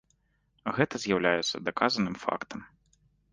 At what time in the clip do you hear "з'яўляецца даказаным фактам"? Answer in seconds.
1.03-2.59